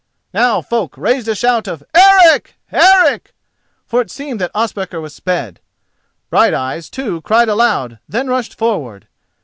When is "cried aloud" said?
7.21-7.99